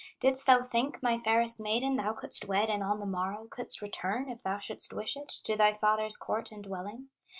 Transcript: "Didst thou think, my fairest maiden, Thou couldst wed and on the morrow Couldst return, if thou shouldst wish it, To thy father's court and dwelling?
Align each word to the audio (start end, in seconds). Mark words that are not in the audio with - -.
"Didst 0.19 0.47
thou 0.47 0.63
think, 0.63 1.03
my 1.03 1.15
fairest 1.15 1.59
maiden, 1.59 1.95
Thou 1.95 2.13
couldst 2.13 2.47
wed 2.47 2.71
and 2.71 2.81
on 2.81 2.97
the 2.97 3.05
morrow 3.05 3.45
Couldst 3.47 3.83
return, 3.83 4.29
if 4.31 4.41
thou 4.41 4.57
shouldst 4.57 4.93
wish 4.93 5.15
it, 5.15 5.29
To 5.43 5.55
thy 5.55 5.73
father's 5.73 6.17
court 6.17 6.51
and 6.51 6.63
dwelling? 6.63 7.09